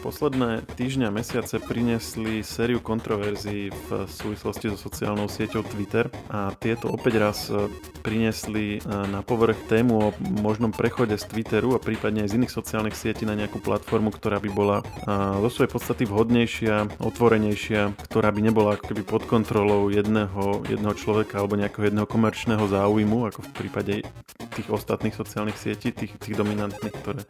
Posledné 0.00 0.64
týždňa 0.80 1.12
mesiace 1.12 1.60
priniesli 1.60 2.40
sériu 2.40 2.80
kontroverzií 2.80 3.68
v 3.68 4.08
súvislosti 4.08 4.72
so 4.72 4.88
sociálnou 4.88 5.28
sieťou 5.28 5.60
Twitter 5.60 6.08
a 6.32 6.56
tieto 6.56 6.88
opäť 6.88 7.14
raz 7.20 7.52
e, 7.52 7.68
priniesli 8.00 8.80
e, 8.80 8.88
na 8.88 9.20
povrch 9.20 9.60
tému 9.68 9.92
o 10.00 10.08
možnom 10.40 10.72
prechode 10.72 11.20
z 11.20 11.28
Twitteru 11.28 11.76
a 11.76 11.84
prípadne 11.84 12.24
aj 12.24 12.32
z 12.32 12.36
iných 12.40 12.56
sociálnych 12.56 12.96
sietí 12.96 13.28
na 13.28 13.36
nejakú 13.36 13.60
platformu, 13.60 14.08
ktorá 14.08 14.40
by 14.40 14.48
bola 14.48 14.80
e, 14.80 14.84
zo 15.44 15.60
svojej 15.60 15.72
podstaty 15.76 16.08
vhodnejšia, 16.08 16.96
otvorenejšia, 16.96 17.92
ktorá 18.08 18.32
by 18.32 18.40
nebola 18.40 18.80
ako 18.80 18.96
keby 18.96 19.02
pod 19.04 19.28
kontrolou 19.28 19.92
jedného, 19.92 20.64
jedného 20.64 20.96
človeka 20.96 21.44
alebo 21.44 21.60
nejakého 21.60 21.92
jedného 21.92 22.08
komerčného 22.08 22.64
záujmu, 22.72 23.28
ako 23.28 23.44
v 23.44 23.52
prípade 23.52 23.94
tých 24.56 24.68
ostatných 24.72 25.12
sociálnych 25.12 25.60
sietí, 25.60 25.92
tých, 25.92 26.16
tých 26.16 26.40
dominantných, 26.40 26.94
ktoré 27.04 27.20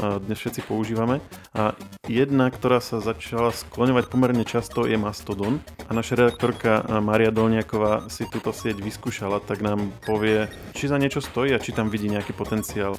dnes 0.00 0.40
všetci 0.40 0.64
používame. 0.64 1.20
A 1.52 1.76
jedna, 2.08 2.48
ktorá 2.48 2.80
sa 2.80 3.04
začala 3.04 3.52
skloňovať 3.52 4.08
pomerne 4.08 4.48
často, 4.48 4.88
je 4.88 4.96
Mastodon. 4.96 5.60
A 5.86 5.92
naša 5.92 6.16
redaktorka 6.16 6.82
Maria 7.04 7.28
Dolniaková 7.28 8.08
si 8.08 8.24
túto 8.32 8.56
sieť 8.56 8.80
vyskúšala, 8.80 9.44
tak 9.44 9.60
nám 9.60 9.92
povie, 10.08 10.48
či 10.72 10.88
za 10.88 10.96
niečo 10.96 11.20
stojí 11.20 11.52
a 11.52 11.60
či 11.60 11.76
tam 11.76 11.92
vidí 11.92 12.08
nejaký 12.08 12.32
potenciál. 12.32 12.96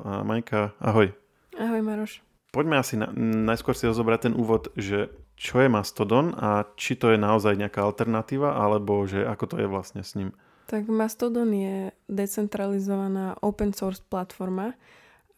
A 0.00 0.24
Majka, 0.24 0.72
ahoj. 0.80 1.12
Ahoj 1.60 1.82
Maroš. 1.84 2.24
Poďme 2.52 2.80
asi 2.80 3.00
na, 3.00 3.08
najskôr 3.48 3.72
si 3.72 3.88
rozobrať 3.88 4.28
ten 4.28 4.34
úvod, 4.36 4.72
že 4.76 5.08
čo 5.40 5.60
je 5.64 5.72
Mastodon 5.72 6.36
a 6.36 6.68
či 6.76 6.96
to 7.00 7.12
je 7.12 7.18
naozaj 7.20 7.56
nejaká 7.56 7.80
alternatíva, 7.80 8.56
alebo 8.60 9.04
že 9.08 9.24
ako 9.24 9.44
to 9.44 9.56
je 9.60 9.68
vlastne 9.68 10.04
s 10.04 10.16
ním. 10.16 10.36
Tak 10.68 10.88
Mastodon 10.88 11.48
je 11.52 11.92
decentralizovaná 12.08 13.40
open 13.40 13.72
source 13.72 14.00
platforma, 14.04 14.76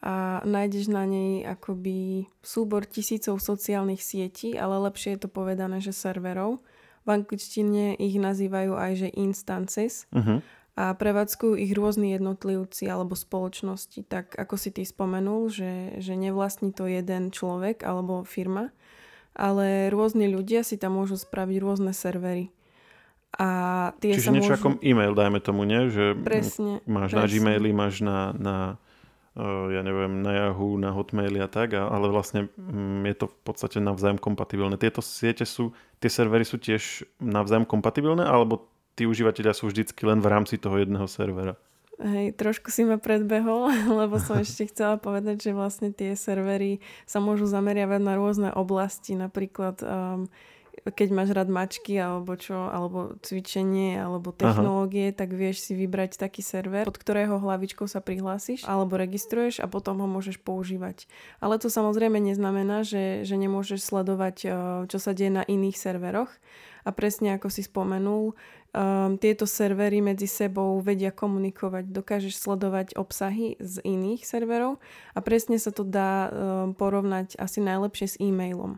a 0.04 0.44
nájdeš 0.44 0.92
na 0.92 1.08
nej 1.08 1.48
akoby 1.48 2.28
súbor 2.44 2.84
tisícov 2.84 3.40
sociálnych 3.40 4.04
sietí, 4.04 4.52
ale 4.52 4.76
lepšie 4.84 5.16
je 5.16 5.24
to 5.24 5.32
povedané, 5.32 5.80
že 5.80 5.96
serverov. 5.96 6.60
V 7.04 7.08
angličtine 7.08 7.96
ich 7.96 8.20
nazývajú 8.20 8.76
aj, 8.76 8.92
že 9.00 9.08
instances. 9.16 10.04
Uh-huh. 10.12 10.44
A 10.76 10.92
prevádzkujú 10.92 11.56
ich 11.56 11.72
rôzni 11.72 12.12
jednotlivci 12.12 12.84
alebo 12.84 13.16
spoločnosti. 13.16 14.04
Tak 14.04 14.36
ako 14.36 14.54
si 14.60 14.76
ty 14.76 14.84
spomenul, 14.84 15.48
že, 15.48 15.96
že 15.96 16.20
nevlastní 16.20 16.76
to 16.76 16.84
jeden 16.84 17.32
človek 17.32 17.80
alebo 17.80 18.28
firma, 18.28 18.76
ale 19.32 19.88
rôzni 19.88 20.28
ľudia 20.28 20.68
si 20.68 20.76
tam 20.76 21.00
môžu 21.00 21.16
spraviť 21.16 21.56
rôzne 21.64 21.96
servery. 21.96 22.52
A 23.40 23.48
tie 24.04 24.20
Čiže 24.20 24.28
sa 24.28 24.34
niečo 24.36 24.52
môžu... 24.52 24.60
ako 24.60 24.68
e-mail, 24.84 25.16
dajme 25.16 25.40
tomu, 25.40 25.64
nie? 25.64 25.88
Že 25.88 26.04
presne, 26.20 26.72
máš 26.84 27.16
presne. 27.16 27.18
na 27.18 27.24
Gmaili, 27.32 27.70
máš 27.72 27.94
na, 28.04 28.18
na 28.36 28.56
ja 29.42 29.82
neviem, 29.82 30.22
na 30.22 30.32
Yahoo, 30.32 30.78
na 30.78 30.94
Hotmail 30.94 31.34
a 31.42 31.50
tak, 31.50 31.74
ale 31.74 32.06
vlastne 32.06 32.46
mm, 32.54 33.02
je 33.10 33.14
to 33.18 33.26
v 33.26 33.36
podstate 33.42 33.82
navzájom 33.82 34.22
kompatibilné. 34.22 34.78
Tieto 34.78 35.02
siete 35.02 35.42
sú, 35.42 35.74
tie 35.98 36.06
servery 36.06 36.46
sú 36.46 36.62
tiež 36.62 37.02
navzájom 37.18 37.66
kompatibilné, 37.66 38.22
alebo 38.22 38.70
tí 38.94 39.10
užívateľia 39.10 39.50
sú 39.50 39.74
vždycky 39.74 40.06
len 40.06 40.22
v 40.22 40.30
rámci 40.30 40.54
toho 40.54 40.78
jedného 40.78 41.10
servera? 41.10 41.58
Hej, 41.98 42.34
trošku 42.34 42.74
si 42.74 42.82
ma 42.82 42.98
predbehol, 42.98 43.70
lebo 44.06 44.18
som 44.22 44.38
ešte 44.44 44.70
chcela 44.70 44.98
povedať, 44.98 45.50
že 45.50 45.52
vlastne 45.54 45.90
tie 45.90 46.14
servery 46.14 46.78
sa 47.02 47.18
môžu 47.18 47.46
zameriavať 47.50 48.00
na 48.02 48.14
rôzne 48.14 48.50
oblasti, 48.54 49.18
napríklad 49.18 49.82
um, 49.82 50.30
keď 50.82 51.08
máš 51.14 51.30
rád 51.32 51.48
mačky 51.48 51.96
alebo 51.96 52.34
čo, 52.34 52.68
alebo 52.68 53.16
cvičenie, 53.22 53.96
alebo 53.96 54.34
technológie, 54.34 55.14
Aha. 55.14 55.16
tak 55.16 55.32
vieš 55.32 55.70
si 55.70 55.72
vybrať 55.78 56.18
taký 56.18 56.42
server, 56.42 56.84
pod 56.84 56.98
ktorého 56.98 57.38
hlavičkou 57.38 57.86
sa 57.86 58.02
prihlásiš 58.02 58.66
alebo 58.66 58.98
registruješ 58.98 59.62
a 59.62 59.70
potom 59.70 60.02
ho 60.02 60.08
môžeš 60.10 60.42
používať. 60.42 61.06
Ale 61.38 61.56
to 61.62 61.70
samozrejme 61.70 62.18
neznamená, 62.18 62.82
že, 62.82 63.22
že 63.22 63.36
nemôžeš 63.38 63.80
sledovať, 63.80 64.36
eh, 64.44 64.50
čo 64.90 64.98
sa 64.98 65.16
deje 65.16 65.30
na 65.30 65.42
iných 65.46 65.78
serveroch. 65.78 66.30
A 66.84 66.92
presne 66.92 67.40
ako 67.40 67.48
si 67.48 67.64
spomenul, 67.64 68.36
um, 68.74 69.16
tieto 69.16 69.48
servery 69.48 70.04
medzi 70.04 70.28
sebou 70.28 70.76
vedia 70.84 71.14
komunikovať. 71.14 71.88
Dokážeš 71.88 72.36
sledovať 72.36 72.98
obsahy 72.98 73.56
z 73.62 73.80
iných 73.80 74.26
serverov 74.26 74.82
a 75.16 75.18
presne 75.24 75.56
sa 75.56 75.70
to 75.70 75.86
dá 75.86 76.28
um, 76.28 76.76
porovnať 76.76 77.40
asi 77.40 77.64
najlepšie 77.64 78.06
s 78.06 78.16
e-mailom. 78.20 78.76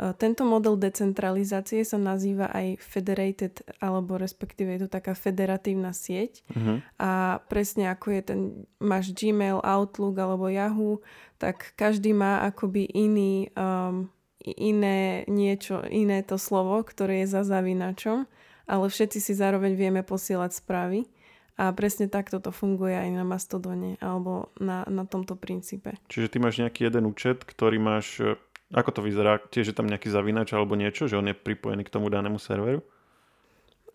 E, 0.00 0.16
tento 0.16 0.48
model 0.48 0.80
decentralizácie 0.80 1.84
sa 1.84 2.00
nazýva 2.00 2.48
aj 2.48 2.80
federated, 2.80 3.60
alebo 3.84 4.16
respektíve 4.16 4.72
je 4.72 4.88
to 4.88 4.90
taká 4.90 5.12
federatívna 5.12 5.92
sieť. 5.92 6.40
Uh-huh. 6.48 6.80
A 6.96 7.44
presne 7.52 7.92
ako 7.92 8.06
je 8.16 8.22
ten, 8.24 8.40
máš 8.80 9.12
Gmail, 9.12 9.60
Outlook 9.60 10.16
alebo 10.16 10.48
Yahoo, 10.48 11.04
tak 11.36 11.76
každý 11.76 12.16
má 12.16 12.40
akoby 12.48 12.88
iný, 12.88 13.52
um, 13.52 14.08
iné 14.40 15.28
niečo, 15.28 15.84
iné 15.92 16.24
to 16.24 16.40
slovo, 16.40 16.80
ktoré 16.80 17.24
je 17.24 17.36
za 17.36 17.44
zavinačom, 17.44 18.24
ale 18.64 18.84
všetci 18.88 19.20
si 19.20 19.32
zároveň 19.36 19.76
vieme 19.76 20.00
posielať 20.00 20.56
správy. 20.56 21.04
A 21.60 21.76
presne 21.76 22.08
takto 22.08 22.40
to 22.40 22.56
funguje 22.56 22.96
aj 22.96 23.12
na 23.12 23.20
Mastodone 23.20 24.00
alebo 24.00 24.48
na, 24.56 24.80
na 24.88 25.04
tomto 25.04 25.36
princípe. 25.36 25.92
Čiže 26.08 26.32
ty 26.32 26.36
máš 26.40 26.56
nejaký 26.56 26.88
jeden 26.88 27.04
účet, 27.04 27.44
ktorý 27.44 27.76
máš 27.76 28.16
ako 28.70 28.90
to 28.94 29.00
vyzerá? 29.02 29.42
Tiež 29.50 29.70
je 29.70 29.76
tam 29.76 29.90
nejaký 29.90 30.06
zavinač 30.10 30.54
alebo 30.54 30.78
niečo, 30.78 31.10
že 31.10 31.18
on 31.18 31.26
je 31.26 31.34
pripojený 31.34 31.82
k 31.82 31.92
tomu 31.92 32.06
danému 32.06 32.38
serveru? 32.38 32.82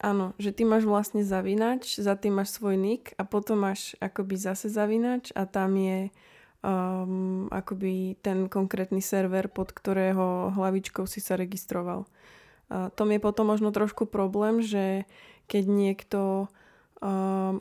Áno, 0.04 0.36
že 0.36 0.52
ty 0.52 0.68
máš 0.68 0.84
vlastne 0.84 1.24
zavinač, 1.24 1.96
za 1.96 2.20
tým 2.20 2.44
máš 2.44 2.60
svoj 2.60 2.76
nick 2.76 3.16
a 3.16 3.24
potom 3.24 3.64
máš 3.64 3.96
akoby 4.04 4.36
zase 4.36 4.68
zavinač 4.68 5.32
a 5.32 5.48
tam 5.48 5.80
je 5.80 6.12
um, 6.60 7.48
akoby 7.48 8.20
ten 8.20 8.52
konkrétny 8.52 9.00
server, 9.00 9.48
pod 9.48 9.72
ktorého 9.72 10.52
hlavičkou 10.52 11.08
si 11.08 11.24
sa 11.24 11.40
registroval. 11.40 12.04
Uh, 12.68 12.92
tom 12.92 13.14
je 13.16 13.24
potom 13.24 13.48
možno 13.48 13.72
trošku 13.72 14.04
problém, 14.04 14.60
že 14.60 15.08
keď 15.48 15.64
niekto 15.64 16.22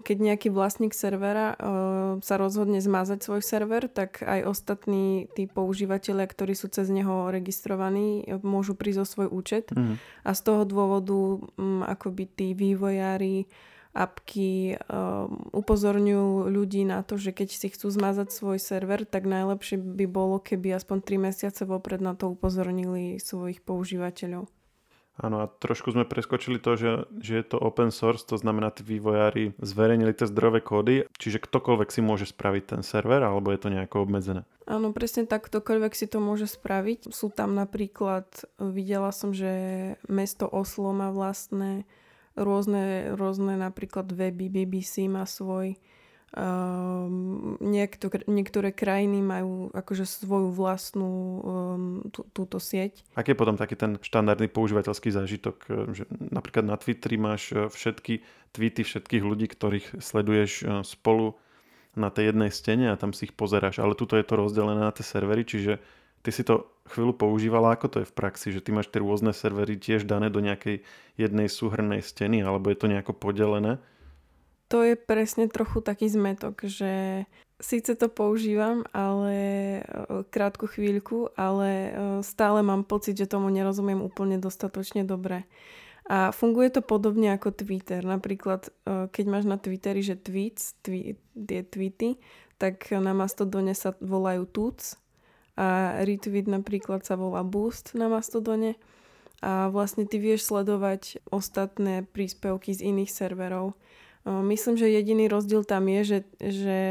keď 0.00 0.16
nejaký 0.20 0.48
vlastník 0.48 0.96
servera 0.96 1.52
ehm, 1.58 2.24
sa 2.24 2.40
rozhodne 2.40 2.80
zmazať 2.80 3.20
svoj 3.20 3.42
server, 3.44 3.90
tak 3.92 4.24
aj 4.24 4.40
ostatní 4.46 5.28
tí 5.36 5.44
používateľia, 5.44 6.24
ktorí 6.24 6.56
sú 6.56 6.72
cez 6.72 6.88
neho 6.88 7.28
registrovaní, 7.28 8.24
môžu 8.40 8.72
prísť 8.72 9.00
o 9.02 9.06
svoj 9.06 9.28
účet. 9.28 9.68
Mm. 9.74 10.00
A 10.24 10.30
z 10.32 10.40
toho 10.40 10.62
dôvodu 10.64 11.44
mm, 11.60 11.82
akoby 11.84 12.24
tí 12.30 12.48
vývojári 12.56 13.50
apky 13.94 14.74
um, 14.74 15.54
upozorňujú 15.54 16.50
ľudí 16.50 16.82
na 16.82 17.06
to, 17.06 17.14
že 17.14 17.30
keď 17.30 17.48
si 17.54 17.70
chcú 17.70 17.94
zmazať 17.94 18.34
svoj 18.34 18.58
server, 18.58 19.06
tak 19.06 19.22
najlepšie 19.22 19.78
by 19.78 20.10
bolo, 20.10 20.42
keby 20.42 20.74
aspoň 20.74 20.98
3 21.06 21.26
mesiace 21.30 21.62
vopred 21.62 22.02
na 22.02 22.18
to 22.18 22.34
upozornili 22.34 23.22
svojich 23.22 23.62
používateľov. 23.62 24.50
Áno 25.14 25.46
a 25.46 25.46
trošku 25.46 25.94
sme 25.94 26.02
preskočili 26.02 26.58
to, 26.58 26.74
že, 26.74 26.92
že 27.22 27.38
je 27.38 27.44
to 27.46 27.62
open 27.62 27.94
source, 27.94 28.26
to 28.26 28.34
znamená, 28.34 28.74
tí 28.74 28.82
vývojári 28.82 29.54
zverejnili 29.62 30.10
tie 30.10 30.26
zdrojové 30.26 30.58
kódy, 30.58 30.94
čiže 31.22 31.38
ktokoľvek 31.38 31.88
si 31.94 32.00
môže 32.02 32.26
spraviť 32.26 32.74
ten 32.74 32.82
server, 32.82 33.22
alebo 33.22 33.54
je 33.54 33.62
to 33.62 33.70
nejako 33.70 34.02
obmedzené? 34.02 34.42
Áno, 34.66 34.90
presne 34.90 35.22
tak, 35.30 35.46
ktokoľvek 35.46 35.92
si 35.94 36.10
to 36.10 36.18
môže 36.18 36.50
spraviť. 36.50 37.14
Sú 37.14 37.30
tam 37.30 37.54
napríklad, 37.54 38.26
videla 38.58 39.14
som, 39.14 39.30
že 39.30 39.94
mesto 40.10 40.50
Oslo 40.50 40.90
má 40.90 41.14
vlastné 41.14 41.86
rôzne, 42.34 43.14
rôzne 43.14 43.54
napríklad 43.54 44.10
weby, 44.10 44.50
BBC 44.50 45.06
má 45.06 45.22
svoj, 45.30 45.78
Um, 46.34 47.54
niektoré, 47.62 48.26
niektoré 48.26 48.74
krajiny 48.74 49.22
majú 49.22 49.70
akože 49.70 50.02
svoju 50.02 50.50
vlastnú 50.50 51.12
um, 51.14 51.42
tú, 52.10 52.26
túto 52.34 52.58
sieť. 52.58 53.06
Aký 53.14 53.34
je 53.34 53.38
potom 53.38 53.54
taký 53.54 53.78
ten 53.78 54.02
štandardný 54.02 54.50
používateľský 54.50 55.14
zážitok? 55.14 55.56
Že 55.94 56.02
napríklad 56.34 56.66
na 56.66 56.74
Twitteri 56.74 57.22
máš 57.22 57.54
e, 57.54 57.70
všetky 57.70 58.26
tweety 58.50 58.82
všetkých 58.82 59.22
ľudí, 59.22 59.46
ktorých 59.46 60.02
sleduješ 60.02 60.52
e, 60.62 60.82
spolu 60.82 61.38
na 61.94 62.10
tej 62.10 62.34
jednej 62.34 62.50
stene 62.50 62.90
a 62.90 62.98
tam 62.98 63.14
si 63.14 63.30
ich 63.30 63.34
pozeráš. 63.38 63.78
Ale 63.78 63.94
tuto 63.94 64.18
je 64.18 64.26
to 64.26 64.34
rozdelené 64.34 64.82
na 64.82 64.90
tie 64.90 65.06
servery, 65.06 65.46
čiže 65.46 65.78
ty 66.26 66.30
si 66.34 66.42
to 66.42 66.66
chvíľu 66.90 67.14
používala, 67.14 67.78
ako 67.78 67.86
to 67.86 67.96
je 68.02 68.10
v 68.10 68.16
praxi, 68.16 68.48
že 68.50 68.58
ty 68.58 68.74
máš 68.74 68.90
tie 68.90 68.98
rôzne 68.98 69.30
servery 69.30 69.78
tiež 69.78 70.02
dané 70.02 70.34
do 70.34 70.42
nejakej 70.42 70.82
jednej 71.14 71.46
súhrnej 71.46 72.02
steny, 72.02 72.42
alebo 72.42 72.74
je 72.74 72.78
to 72.82 72.90
nejako 72.90 73.14
podelené? 73.14 73.78
To 74.74 74.82
je 74.82 74.98
presne 74.98 75.46
trochu 75.46 75.78
taký 75.78 76.10
zmetok, 76.10 76.66
že 76.66 77.22
síce 77.62 77.94
to 77.94 78.10
používam, 78.10 78.82
ale 78.90 79.38
e, 79.38 79.82
krátku 80.34 80.66
chvíľku, 80.66 81.30
ale 81.38 81.70
e, 81.70 81.90
stále 82.26 82.58
mám 82.66 82.82
pocit, 82.82 83.14
že 83.14 83.30
tomu 83.30 83.54
nerozumiem 83.54 84.02
úplne 84.02 84.34
dostatočne 84.42 85.06
dobre. 85.06 85.46
A 86.10 86.34
funguje 86.34 86.74
to 86.74 86.82
podobne 86.82 87.30
ako 87.38 87.54
Twitter. 87.54 88.02
Napríklad, 88.02 88.66
e, 88.82 89.06
keď 89.14 89.24
máš 89.30 89.46
na 89.46 89.62
Twitteri, 89.62 90.02
že 90.02 90.18
tweets, 90.18 90.74
tví, 90.82 91.22
tie 91.38 91.62
tweety, 91.62 92.18
tak 92.58 92.90
na 92.90 93.14
Mastodone 93.14 93.78
sa 93.78 93.94
volajú 94.02 94.42
tuts 94.50 94.98
a 95.54 96.02
retweet 96.02 96.50
napríklad 96.50 97.06
sa 97.06 97.14
volá 97.14 97.46
boost 97.46 97.94
na 97.94 98.10
Mastodone 98.10 98.74
a 99.38 99.70
vlastne 99.70 100.02
ty 100.02 100.18
vieš 100.18 100.50
sledovať 100.50 101.22
ostatné 101.30 102.02
príspevky 102.10 102.74
z 102.74 102.90
iných 102.90 103.14
serverov. 103.14 103.78
Myslím, 104.24 104.80
že 104.80 104.88
jediný 104.88 105.28
rozdiel 105.28 105.68
tam 105.68 105.84
je, 105.84 106.00
že, 106.04 106.18
že, 106.40 106.82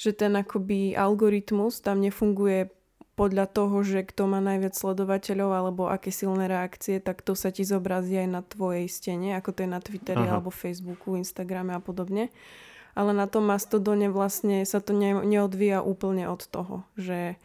že 0.00 0.10
ten 0.16 0.32
akoby 0.32 0.96
algoritmus 0.96 1.84
tam 1.84 2.00
nefunguje 2.00 2.72
podľa 3.12 3.52
toho, 3.52 3.84
že 3.84 4.00
kto 4.08 4.24
má 4.24 4.40
najviac 4.40 4.72
sledovateľov 4.72 5.50
alebo 5.52 5.92
aké 5.92 6.08
silné 6.08 6.48
reakcie, 6.48 7.04
tak 7.04 7.20
to 7.20 7.36
sa 7.36 7.52
ti 7.52 7.68
zobrazí 7.68 8.16
aj 8.16 8.28
na 8.32 8.40
tvojej 8.40 8.88
stene, 8.88 9.36
ako 9.36 9.52
to 9.52 9.68
je 9.68 9.68
na 9.68 9.80
Twitteri 9.84 10.24
Aha. 10.24 10.40
alebo 10.40 10.48
Facebooku, 10.48 11.20
Instagrame 11.20 11.76
a 11.76 11.84
podobne. 11.84 12.32
Ale 12.96 13.12
na 13.12 13.28
tom 13.28 13.44
Mastodone 13.44 14.08
vlastne 14.08 14.64
sa 14.64 14.80
to 14.80 14.96
ne, 14.96 15.20
neodvíja 15.20 15.84
úplne 15.84 16.32
od 16.32 16.48
toho, 16.48 16.88
že, 16.96 17.36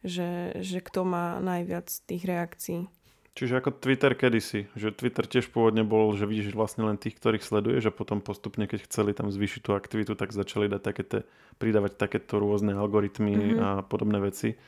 že, 0.00 0.56
že 0.56 0.80
kto 0.80 1.04
má 1.04 1.36
najviac 1.44 1.92
tých 2.08 2.24
reakcií. 2.24 2.88
Čiže 3.38 3.62
ako 3.62 3.70
Twitter 3.70 4.18
kedysi, 4.18 4.66
že 4.74 4.90
Twitter 4.90 5.22
tiež 5.22 5.54
pôvodne 5.54 5.86
bol, 5.86 6.10
že 6.18 6.26
vidíš 6.26 6.58
vlastne 6.58 6.90
len 6.90 6.98
tých, 6.98 7.14
ktorých 7.22 7.46
sleduješ 7.46 7.86
a 7.86 7.94
potom 7.94 8.18
postupne, 8.18 8.66
keď 8.66 8.90
chceli 8.90 9.14
tam 9.14 9.30
zvýšiť 9.30 9.62
tú 9.62 9.78
aktivitu, 9.78 10.18
tak 10.18 10.34
začali 10.34 10.66
dať 10.66 10.82
takéto, 10.82 11.22
pridávať 11.62 11.94
takéto 11.94 12.42
rôzne 12.42 12.74
algoritmy 12.74 13.30
mm-hmm. 13.38 13.62
a 13.62 13.68
podobné 13.86 14.18
veci. 14.18 14.58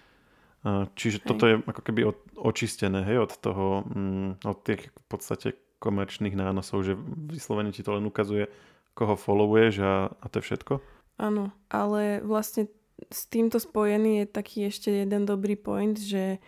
Čiže 0.94 1.18
hej. 1.18 1.26
toto 1.26 1.44
je 1.50 1.58
ako 1.66 1.82
keby 1.82 2.00
očistené 2.38 3.02
hej, 3.10 3.26
od 3.26 3.32
toho, 3.42 3.82
mm, 3.90 4.46
od 4.46 4.58
tých 4.62 4.86
v 4.86 5.04
podstate 5.10 5.58
komerčných 5.82 6.38
nánosov, 6.38 6.86
že 6.86 6.94
vyslovene 7.26 7.74
ti 7.74 7.82
to 7.82 7.98
len 7.98 8.06
ukazuje, 8.06 8.46
koho 8.94 9.18
followuješ 9.18 9.74
a, 9.82 10.14
a 10.14 10.26
to 10.30 10.38
je 10.38 10.46
všetko? 10.46 10.78
Áno, 11.18 11.50
ale 11.74 12.22
vlastne 12.22 12.70
s 13.10 13.26
týmto 13.26 13.58
spojený 13.58 14.22
je 14.22 14.26
taký 14.30 14.70
ešte 14.70 14.94
jeden 14.94 15.26
dobrý 15.26 15.58
point, 15.58 15.98
že 15.98 16.38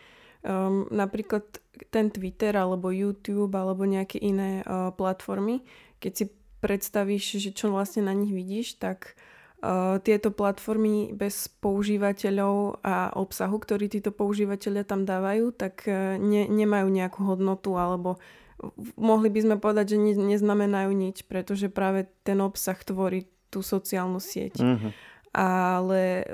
um, 0.43 0.87
napríklad 0.91 1.43
ten 1.91 2.11
Twitter 2.11 2.55
alebo 2.55 2.93
YouTube 2.93 3.55
alebo 3.55 3.87
nejaké 3.87 4.21
iné 4.23 4.63
uh, 4.63 4.91
platformy, 4.95 5.63
keď 5.99 6.13
si 6.13 6.25
predstavíš, 6.63 7.43
že 7.43 7.51
čo 7.51 7.75
vlastne 7.75 8.07
na 8.07 8.15
nich 8.15 8.31
vidíš, 8.31 8.79
tak 8.79 9.19
uh, 9.63 9.99
tieto 9.99 10.31
platformy 10.31 11.11
bez 11.11 11.51
používateľov 11.59 12.85
a 12.87 13.11
obsahu, 13.19 13.59
ktorý 13.59 13.91
títo 13.91 14.15
používateľia 14.15 14.87
tam 14.87 15.03
dávajú, 15.03 15.51
tak 15.55 15.87
uh, 15.87 16.19
ne, 16.19 16.47
nemajú 16.47 16.87
nejakú 16.87 17.21
hodnotu 17.27 17.75
alebo 17.75 18.23
mohli 18.95 19.27
by 19.27 19.41
sme 19.43 19.57
povedať, 19.59 19.95
že 19.95 19.99
ne, 19.99 20.15
neznamenajú 20.15 20.91
nič, 20.95 21.27
pretože 21.27 21.67
práve 21.67 22.07
ten 22.23 22.39
obsah 22.39 22.79
tvorí 22.79 23.27
tú 23.51 23.59
sociálnu 23.59 24.23
sieť. 24.23 24.63
Mm-hmm 24.63 25.12
ale 25.33 26.29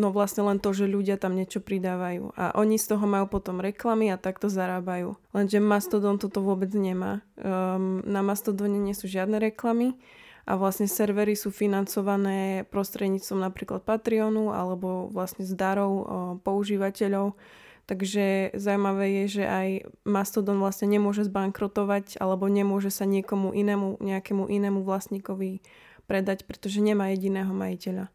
no 0.00 0.08
vlastne 0.16 0.48
len 0.48 0.56
to, 0.56 0.72
že 0.72 0.88
ľudia 0.88 1.20
tam 1.20 1.36
niečo 1.36 1.60
pridávajú. 1.60 2.32
A 2.40 2.56
oni 2.56 2.80
z 2.80 2.96
toho 2.96 3.04
majú 3.04 3.28
potom 3.28 3.60
reklamy 3.60 4.08
a 4.08 4.16
takto 4.16 4.48
zarábajú. 4.48 5.12
Lenže 5.36 5.60
Mastodon 5.60 6.16
toto 6.16 6.40
vôbec 6.40 6.72
nemá. 6.72 7.20
Um, 7.36 8.00
na 8.08 8.24
Mastodone 8.24 8.80
nie 8.80 8.96
sú 8.96 9.12
žiadne 9.12 9.36
reklamy 9.36 10.00
a 10.48 10.56
vlastne 10.56 10.88
servery 10.88 11.36
sú 11.36 11.52
financované 11.52 12.64
prostredníctvom 12.72 13.44
napríklad 13.44 13.84
Patreonu 13.84 14.56
alebo 14.56 15.12
vlastne 15.12 15.44
z 15.44 15.52
darov 15.52 15.92
um, 15.92 16.04
používateľov. 16.40 17.36
Takže 17.84 18.56
zaujímavé 18.56 19.20
je, 19.20 19.42
že 19.42 19.44
aj 19.44 19.68
Mastodon 20.08 20.64
vlastne 20.64 20.88
nemôže 20.88 21.28
zbankrotovať 21.28 22.16
alebo 22.22 22.48
nemôže 22.48 22.88
sa 22.88 23.04
niekomu 23.04 23.52
inému, 23.52 24.00
nejakému 24.00 24.48
inému 24.48 24.80
vlastníkovi 24.80 25.60
predať, 26.08 26.48
pretože 26.48 26.80
nemá 26.80 27.12
jediného 27.12 27.50
majiteľa. 27.52 28.08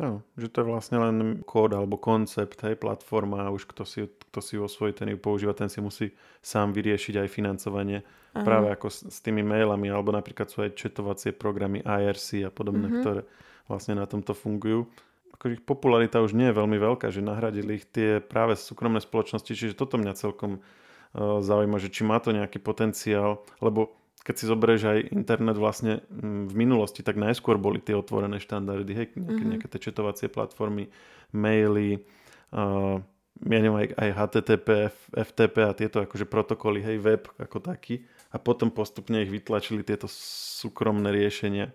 No, 0.00 0.24
že 0.40 0.48
to 0.48 0.64
je 0.64 0.70
vlastne 0.72 0.96
len 0.96 1.16
kód 1.44 1.76
alebo 1.76 2.00
koncept, 2.00 2.64
hej, 2.64 2.80
platforma 2.80 3.44
a 3.44 3.52
už 3.52 3.68
kto 3.68 3.84
si, 3.84 4.08
kto 4.32 4.40
si 4.40 4.56
osvojí, 4.56 4.96
ten 4.96 5.12
ju 5.12 5.20
používa, 5.20 5.52
ten 5.52 5.68
si 5.68 5.84
musí 5.84 6.16
sám 6.40 6.72
vyriešiť 6.72 7.20
aj 7.20 7.28
financovanie. 7.28 8.00
Aha. 8.32 8.40
Práve 8.40 8.72
ako 8.72 8.88
s, 8.88 9.04
s 9.12 9.18
tými 9.20 9.44
mailami, 9.44 9.92
alebo 9.92 10.08
napríklad 10.08 10.48
sú 10.48 10.64
aj 10.64 10.72
četovacie 10.72 11.36
programy 11.36 11.84
IRC 11.84 12.48
a 12.48 12.50
podobné, 12.50 12.88
mm-hmm. 12.88 13.02
ktoré 13.04 13.20
vlastne 13.68 14.00
na 14.00 14.08
tomto 14.08 14.32
fungujú. 14.32 14.88
Ako 15.36 15.52
ich 15.52 15.60
popularita 15.60 16.24
už 16.24 16.32
nie 16.32 16.48
je 16.48 16.56
veľmi 16.56 16.80
veľká, 16.80 17.12
že 17.12 17.20
nahradili 17.20 17.76
ich 17.76 17.84
tie 17.84 18.24
práve 18.24 18.56
súkromné 18.56 19.04
spoločnosti, 19.04 19.52
čiže 19.52 19.76
toto 19.76 20.00
mňa 20.00 20.16
celkom 20.16 20.64
uh, 20.64 21.44
zaujíma, 21.44 21.76
že 21.76 21.92
či 21.92 22.08
má 22.08 22.16
to 22.24 22.32
nejaký 22.32 22.56
potenciál, 22.56 23.44
lebo 23.60 23.99
keď 24.20 24.34
si 24.36 24.44
zoberieš 24.44 24.82
aj 24.84 24.98
internet 25.16 25.56
vlastne 25.56 26.04
mm, 26.12 26.52
v 26.52 26.54
minulosti, 26.54 27.00
tak 27.00 27.16
najskôr 27.16 27.56
boli 27.56 27.80
tie 27.80 27.96
otvorené 27.96 28.36
štandardy, 28.36 28.92
hej, 28.92 29.06
nejaké, 29.16 29.16
mm-hmm. 29.16 29.50
nejaké 29.56 29.66
tie 29.72 29.80
četovacie 29.80 30.28
platformy, 30.28 30.92
maily, 31.32 32.04
uh, 32.52 33.00
ja 33.40 33.58
neviem, 33.64 33.88
aj, 33.88 33.88
aj 33.96 34.10
HTTP, 34.20 34.68
FTP 35.16 35.56
a 35.64 35.72
tieto 35.72 36.04
akože 36.04 36.28
protokoly, 36.28 36.84
hej, 36.84 37.00
web 37.00 37.24
ako 37.40 37.64
taký. 37.64 38.04
A 38.30 38.38
potom 38.38 38.68
postupne 38.68 39.24
ich 39.24 39.32
vytlačili 39.32 39.80
tieto 39.82 40.06
súkromné 40.06 41.08
riešenia 41.10 41.72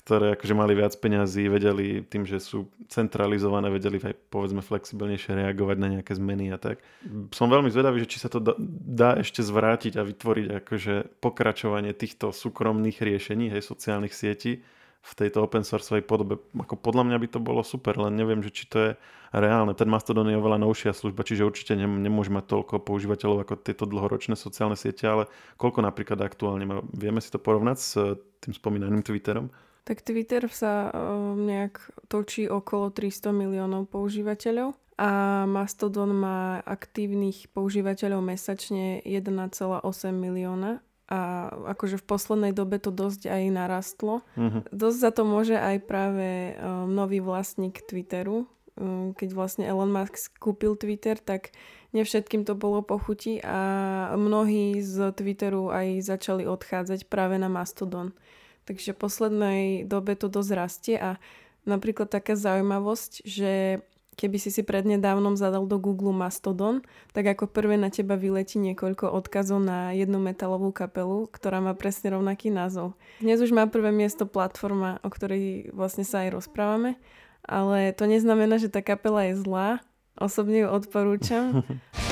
ktoré 0.00 0.32
akože 0.32 0.56
mali 0.56 0.72
viac 0.72 0.96
peňazí, 0.96 1.44
vedeli 1.52 2.00
tým, 2.00 2.24
že 2.24 2.40
sú 2.40 2.72
centralizované, 2.88 3.68
vedeli 3.68 4.00
aj 4.00 4.16
povedzme 4.32 4.64
flexibilnejšie 4.64 5.36
reagovať 5.36 5.76
na 5.76 5.88
nejaké 6.00 6.16
zmeny 6.16 6.48
a 6.48 6.56
tak. 6.56 6.80
Som 7.36 7.52
veľmi 7.52 7.68
zvedavý, 7.68 8.00
že 8.00 8.16
či 8.16 8.18
sa 8.24 8.32
to 8.32 8.40
dá, 8.40 8.56
dá 8.80 9.10
ešte 9.20 9.44
zvrátiť 9.44 10.00
a 10.00 10.08
vytvoriť 10.08 10.46
akože 10.64 10.94
pokračovanie 11.20 11.92
týchto 11.92 12.32
súkromných 12.32 12.96
riešení, 12.96 13.52
hej, 13.52 13.60
sociálnych 13.60 14.16
sietí 14.16 14.64
v 15.00 15.12
tejto 15.16 15.40
open 15.44 15.64
sourceovej 15.64 16.04
podobe. 16.04 16.36
Ako 16.56 16.76
podľa 16.76 17.08
mňa 17.08 17.16
by 17.20 17.28
to 17.32 17.40
bolo 17.40 17.64
super, 17.64 17.96
len 17.96 18.16
neviem, 18.16 18.44
že 18.44 18.52
či 18.52 18.64
to 18.68 18.76
je 18.80 18.90
reálne. 19.32 19.72
Ten 19.72 19.88
Mastodon 19.88 20.28
je 20.28 20.36
oveľa 20.36 20.60
novšia 20.60 20.92
služba, 20.92 21.24
čiže 21.24 21.48
určite 21.48 21.72
nemôže 21.76 22.28
mať 22.28 22.44
toľko 22.44 22.84
používateľov 22.84 23.48
ako 23.48 23.64
tieto 23.64 23.88
dlhoročné 23.88 24.36
sociálne 24.36 24.76
siete, 24.76 25.08
ale 25.08 25.24
koľko 25.56 25.80
napríklad 25.80 26.20
aktuálne 26.20 26.64
má. 26.68 26.76
Vieme 26.92 27.24
si 27.24 27.32
to 27.32 27.40
porovnať 27.40 27.76
s 27.80 27.90
tým 28.44 28.52
spomínaným 28.52 29.00
Twitterom? 29.00 29.48
Tak 29.84 30.04
Twitter 30.04 30.46
sa 30.52 30.92
um, 30.92 31.46
nejak 31.48 31.80
točí 32.06 32.46
okolo 32.46 32.92
300 32.92 33.32
miliónov 33.32 33.88
používateľov 33.88 34.76
a 35.00 35.44
Mastodon 35.48 36.12
má 36.12 36.60
aktívnych 36.60 37.48
používateľov 37.56 38.20
mesačne 38.20 39.00
1,8 39.08 39.80
milióna 40.12 40.84
a 41.10 41.50
akože 41.74 41.98
v 41.98 42.04
poslednej 42.06 42.52
dobe 42.52 42.78
to 42.78 42.92
dosť 42.94 43.26
aj 43.32 43.42
narastlo. 43.50 44.22
Uh-huh. 44.38 44.62
Dosť 44.70 44.98
za 45.00 45.10
to 45.10 45.22
môže 45.26 45.56
aj 45.58 45.82
práve 45.88 46.54
um, 46.54 46.86
nový 46.86 47.18
vlastník 47.18 47.82
Twitteru. 47.82 48.46
Um, 48.78 49.16
keď 49.16 49.34
vlastne 49.34 49.64
Elon 49.66 49.90
Musk 49.90 50.38
kúpil 50.38 50.78
Twitter, 50.78 51.18
tak 51.18 51.50
nevšetkým 51.96 52.46
to 52.46 52.54
bolo 52.54 52.84
pochutí 52.84 53.42
a 53.42 54.14
mnohí 54.14 54.78
z 54.84 55.10
Twitteru 55.16 55.74
aj 55.74 56.06
začali 56.06 56.46
odchádzať 56.46 57.10
práve 57.10 57.42
na 57.42 57.50
Mastodon. 57.50 58.14
Takže 58.68 58.92
v 58.92 59.00
poslednej 59.00 59.62
dobe 59.88 60.14
to 60.14 60.28
dosť 60.28 60.50
rastie 60.54 60.96
a 60.96 61.16
napríklad 61.64 62.08
taká 62.08 62.36
zaujímavosť, 62.36 63.24
že 63.24 63.82
keby 64.20 64.36
si 64.36 64.52
si 64.52 64.60
prednedávnom 64.60 65.32
zadal 65.40 65.64
do 65.64 65.80
Google 65.80 66.12
Mastodon, 66.12 66.84
tak 67.16 67.24
ako 67.32 67.48
prvé 67.48 67.80
na 67.80 67.88
teba 67.88 68.20
vyletí 68.20 68.60
niekoľko 68.60 69.08
odkazov 69.08 69.64
na 69.64 69.96
jednu 69.96 70.20
metalovú 70.20 70.76
kapelu, 70.76 71.24
ktorá 71.32 71.64
má 71.64 71.72
presne 71.72 72.12
rovnaký 72.12 72.52
názov. 72.52 72.92
Dnes 73.24 73.40
už 73.40 73.56
má 73.56 73.64
prvé 73.64 73.88
miesto 73.96 74.28
platforma, 74.28 75.00
o 75.00 75.08
ktorej 75.08 75.72
vlastne 75.72 76.04
sa 76.04 76.28
aj 76.28 76.36
rozprávame, 76.36 77.00
ale 77.48 77.96
to 77.96 78.04
neznamená, 78.04 78.60
že 78.60 78.68
tá 78.68 78.84
kapela 78.84 79.24
je 79.32 79.40
zlá. 79.40 79.80
Osobne 80.20 80.66
ju 80.66 80.68
odporúčam. 80.68 81.64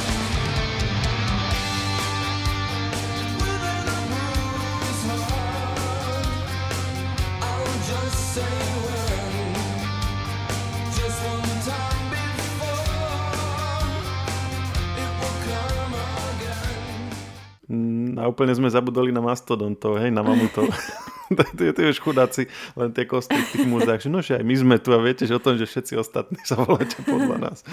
A 18.18 18.26
úplne 18.26 18.52
sme 18.52 18.68
zabudoli 18.68 19.14
na 19.14 19.22
mastodontov, 19.22 20.02
hej, 20.02 20.10
na 20.10 20.26
mamutov. 20.26 20.66
to 21.76 21.80
je 21.82 21.92
už 21.92 22.00
chudáci, 22.00 22.48
len 22.76 22.90
tie 22.92 23.04
kostry 23.04 23.36
v 23.36 23.52
tých 23.52 23.66
múzeách, 23.68 24.00
že 24.04 24.10
no, 24.10 24.20
že 24.24 24.40
aj 24.40 24.44
my 24.44 24.54
sme 24.56 24.76
tu 24.80 24.96
a 24.96 25.00
viete, 25.00 25.28
že 25.28 25.36
o 25.36 25.42
tom, 25.42 25.60
že 25.60 25.68
všetci 25.68 25.92
ostatní 26.00 26.40
sa 26.44 26.56
voláte 26.60 26.96
podľa 27.04 27.36
nás. 27.38 27.58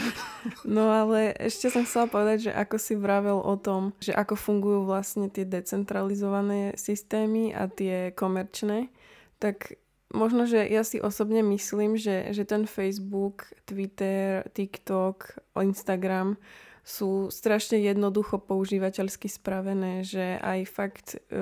No 0.66 0.92
ale 0.92 1.34
ešte 1.38 1.72
som 1.72 1.88
chcela 1.88 2.10
povedať, 2.10 2.50
že 2.50 2.52
ako 2.52 2.78
si 2.78 2.94
vravel 2.98 3.38
o 3.40 3.56
tom, 3.58 3.96
že 4.02 4.14
ako 4.14 4.36
fungujú 4.38 4.86
vlastne 4.86 5.32
tie 5.32 5.46
decentralizované 5.48 6.76
systémy 6.76 7.56
a 7.56 7.70
tie 7.70 8.12
komerčné, 8.14 8.92
tak 9.40 9.80
možno, 10.12 10.46
že 10.46 10.66
ja 10.68 10.84
si 10.86 11.00
osobne 11.00 11.42
myslím, 11.46 11.98
že, 11.98 12.34
že 12.34 12.44
ten 12.46 12.70
Facebook, 12.70 13.50
Twitter, 13.66 14.46
TikTok, 14.54 15.40
Instagram 15.58 16.38
sú 16.86 17.34
strašne 17.34 17.82
jednoducho 17.82 18.38
používateľsky 18.38 19.26
spravené, 19.26 20.06
že 20.06 20.38
aj 20.38 20.60
fakt 20.70 21.08
e, 21.18 21.42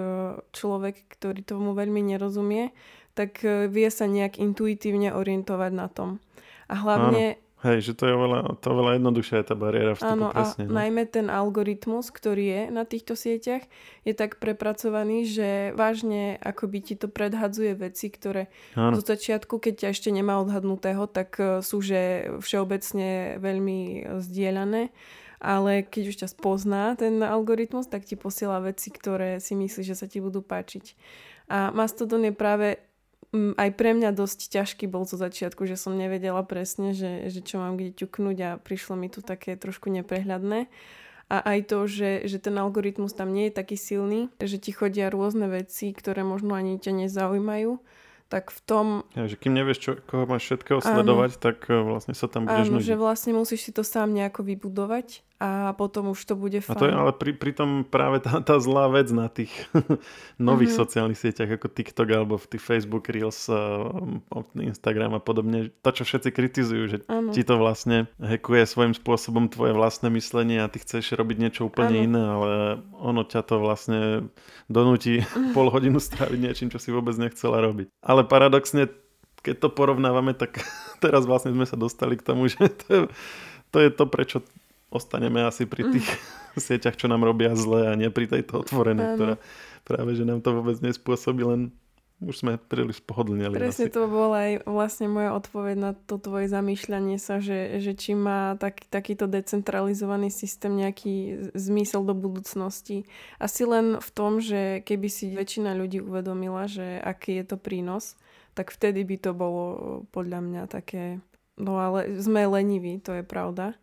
človek, 0.56 1.04
ktorý 1.20 1.44
tomu 1.44 1.76
veľmi 1.76 2.00
nerozumie, 2.00 2.72
tak 3.12 3.44
e, 3.44 3.68
vie 3.68 3.92
sa 3.92 4.08
nejak 4.08 4.40
intuitívne 4.40 5.12
orientovať 5.12 5.72
na 5.76 5.92
tom. 5.92 6.24
A 6.72 6.80
hlavne... 6.80 7.44
Hej, 7.64 7.92
že 7.92 7.94
to 7.96 8.12
je 8.12 8.16
oveľa, 8.16 8.60
to 8.60 8.76
oveľa 8.76 8.92
jednoduchšia 9.00 9.40
je 9.40 9.48
tá 9.48 9.56
bariéra 9.56 9.96
vstupu, 9.96 10.20
Áno, 10.20 10.36
presne. 10.36 10.64
a 10.64 10.68
no. 10.68 10.76
najmä 10.80 11.04
ten 11.08 11.28
algoritmus, 11.32 12.12
ktorý 12.12 12.44
je 12.44 12.62
na 12.76 12.84
týchto 12.84 13.16
sieťach, 13.16 13.64
je 14.04 14.12
tak 14.12 14.36
prepracovaný, 14.44 15.24
že 15.24 15.72
vážne 15.72 16.40
akoby 16.44 16.80
ti 16.84 16.96
to 17.00 17.08
predhadzuje 17.08 17.72
veci, 17.80 18.12
ktoré 18.12 18.52
Áno. 18.76 19.00
zo 19.00 19.04
začiatku, 19.08 19.64
keď 19.64 19.74
ťa 19.80 19.88
ešte 19.96 20.12
nemá 20.12 20.44
odhadnutého, 20.44 21.08
tak 21.08 21.36
e, 21.40 21.60
sú 21.64 21.80
že 21.80 22.32
všeobecne 22.44 23.40
veľmi 23.40 24.12
zdieľané. 24.24 24.92
Ale 25.44 25.84
keď 25.84 26.04
už 26.08 26.16
ťa 26.24 26.28
spozná 26.32 26.96
ten 26.96 27.20
algoritmus, 27.20 27.92
tak 27.92 28.08
ti 28.08 28.16
posiela 28.16 28.64
veci, 28.64 28.88
ktoré 28.88 29.44
si 29.44 29.60
myslíš, 29.60 29.92
že 29.92 30.00
sa 30.00 30.08
ti 30.08 30.24
budú 30.24 30.40
páčiť. 30.40 30.96
A 31.52 31.76
Mastodon 31.76 32.24
je 32.24 32.32
práve 32.32 32.80
mm, 33.36 33.60
aj 33.60 33.70
pre 33.76 33.92
mňa 33.92 34.16
dosť 34.16 34.48
ťažký 34.48 34.88
bol 34.88 35.04
zo 35.04 35.20
začiatku, 35.20 35.68
že 35.68 35.76
som 35.76 36.00
nevedela 36.00 36.40
presne, 36.48 36.96
že, 36.96 37.28
že 37.28 37.44
čo 37.44 37.60
mám 37.60 37.76
kde 37.76 37.92
ťuknúť 37.92 38.38
a 38.40 38.50
prišlo 38.56 38.96
mi 38.96 39.12
tu 39.12 39.20
také 39.20 39.60
trošku 39.60 39.92
neprehľadné. 39.92 40.72
A 41.28 41.38
aj 41.56 41.60
to, 41.72 41.90
že, 41.92 42.24
že 42.30 42.38
ten 42.40 42.56
algoritmus 42.56 43.12
tam 43.12 43.36
nie 43.36 43.50
je 43.50 43.58
taký 43.58 43.76
silný, 43.76 44.32
že 44.40 44.62
ti 44.62 44.72
chodia 44.72 45.12
rôzne 45.12 45.50
veci, 45.52 45.90
ktoré 45.92 46.22
možno 46.22 46.54
ani 46.56 46.78
ťa 46.78 47.08
nezaujímajú, 47.08 47.80
tak 48.30 48.50
v 48.50 48.60
tom... 48.66 48.86
Ja, 49.18 49.30
že 49.30 49.38
kým 49.38 49.54
nevieš, 49.54 49.78
čo, 49.82 49.92
koho 50.10 50.26
máš 50.26 50.50
všetkého 50.50 50.82
sledovať, 50.82 51.38
tak 51.38 51.70
e, 51.70 51.80
vlastne 51.86 52.14
sa 52.18 52.26
tam 52.26 52.50
budeš 52.50 52.70
Áno, 52.70 52.78
nudiť. 52.78 52.90
že 52.90 52.96
vlastne 52.98 53.32
musíš 53.38 53.62
si 53.66 53.72
to 53.74 53.86
sám 53.86 54.10
nejako 54.14 54.42
vybudovať 54.46 55.22
a 55.44 55.50
potom 55.74 56.08
už 56.08 56.24
to 56.24 56.34
bude 56.34 56.56
A 56.56 56.64
fajn. 56.64 56.78
to 56.78 56.86
je 56.86 56.96
ale 56.96 57.12
pri, 57.12 57.32
pri 57.34 57.52
tom 57.52 57.84
práve 57.84 58.18
tá, 58.18 58.40
tá 58.40 58.56
zlá 58.58 58.88
vec 58.88 59.12
na 59.12 59.28
tých 59.28 59.52
nových 60.40 60.72
Mhm. 60.72 60.80
sociálnych 60.80 61.20
sieťach 61.20 61.52
ako 61.52 61.68
TikTok 61.68 62.08
alebo 62.08 62.36
v 62.36 62.48
tých 62.48 62.64
Facebook 62.64 63.04
Reels, 63.06 63.52
Instagram 64.56 65.14
a 65.14 65.22
podobne. 65.22 65.70
To, 65.78 65.90
čo 65.92 66.04
všetci 66.04 66.30
kritizujú, 66.30 66.84
že 66.88 66.98
Áno. 67.06 67.30
ti 67.30 67.42
to 67.42 67.56
vlastne 67.56 68.08
hackuje 68.18 68.64
svojím 68.64 68.94
spôsobom 68.94 69.48
tvoje 69.48 69.74
vlastné 69.74 70.08
myslenie 70.10 70.58
a 70.58 70.68
ty 70.68 70.80
chceš 70.80 71.12
robiť 71.12 71.38
niečo 71.38 71.62
úplne 71.66 71.92
Áno. 71.94 72.06
iné, 72.06 72.24
ale 72.24 72.52
ono 72.96 73.22
ťa 73.22 73.42
to 73.44 73.56
vlastne 73.58 74.32
donúti 74.66 75.22
pol 75.52 75.68
hodinu 75.68 76.00
stráviť 76.00 76.40
niečím, 76.40 76.70
čo 76.70 76.78
si 76.78 76.90
vôbec 76.90 77.14
nechcela 77.16 77.60
robiť. 77.60 77.92
Ale 78.00 78.24
paradoxne, 78.24 78.88
keď 79.40 79.56
to 79.60 79.70
porovnávame, 79.70 80.32
tak 80.32 80.64
teraz 81.04 81.26
vlastne 81.26 81.52
sme 81.52 81.66
sa 81.66 81.76
dostali 81.76 82.16
k 82.16 82.24
tomu, 82.24 82.48
že 82.48 82.64
to 82.80 82.88
je 82.88 83.02
to, 83.70 83.78
je 83.80 83.90
to 83.92 84.06
prečo 84.06 84.38
ostaneme 84.94 85.42
asi 85.42 85.66
pri 85.66 85.90
tých 85.90 86.08
sieťach, 86.70 86.94
čo 86.94 87.10
nám 87.10 87.26
robia 87.26 87.58
zle 87.58 87.90
a 87.90 87.98
nie 87.98 88.14
pri 88.14 88.30
tejto 88.30 88.62
otvorenej, 88.62 89.04
Áno. 89.04 89.16
ktorá 89.18 89.34
práve, 89.84 90.14
že 90.14 90.24
nám 90.24 90.46
to 90.46 90.54
vôbec 90.54 90.78
nespôsobí, 90.80 91.42
len 91.42 91.74
už 92.24 92.46
sme 92.46 92.56
príliš 92.56 93.04
pohodlneli 93.04 93.60
Presne 93.60 93.92
asi. 93.92 93.96
to 93.96 94.08
bola 94.08 94.48
aj 94.48 94.54
vlastne 94.64 95.12
moja 95.12 95.36
odpoveď 95.36 95.76
na 95.76 95.92
to 95.92 96.16
tvoje 96.16 96.48
zamýšľanie 96.48 97.20
sa, 97.20 97.44
že, 97.44 97.84
že 97.84 97.92
či 97.98 98.16
má 98.16 98.56
tak, 98.56 98.88
takýto 98.88 99.28
decentralizovaný 99.28 100.32
systém 100.32 100.72
nejaký 100.72 101.50
zmysel 101.52 102.08
do 102.08 102.16
budúcnosti. 102.16 103.04
Asi 103.44 103.68
len 103.68 104.00
v 104.00 104.10
tom, 104.16 104.40
že 104.40 104.80
keby 104.88 105.08
si 105.12 105.36
väčšina 105.36 105.76
ľudí 105.76 106.00
uvedomila, 106.00 106.70
že 106.70 107.02
aký 107.04 107.44
je 107.44 107.46
to 107.56 107.58
prínos, 107.60 108.16
tak 108.56 108.72
vtedy 108.72 109.04
by 109.04 109.18
to 109.20 109.32
bolo 109.36 109.66
podľa 110.14 110.40
mňa 110.40 110.64
také... 110.70 111.20
No 111.54 111.78
ale 111.78 112.18
sme 112.18 112.50
leniví, 112.50 112.98
to 112.98 113.14
je 113.14 113.22
pravda. 113.22 113.78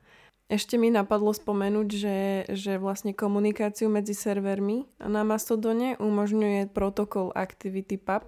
Ešte 0.50 0.74
mi 0.74 0.90
napadlo 0.90 1.30
spomenúť, 1.30 1.88
že, 1.94 2.18
že 2.50 2.82
vlastne 2.82 3.14
komunikáciu 3.14 3.86
medzi 3.86 4.18
servermi 4.18 4.90
na 4.98 5.22
Mastodone 5.22 5.94
umožňuje 6.02 6.74
protokol 6.74 7.30
ActivityPub 7.30 8.26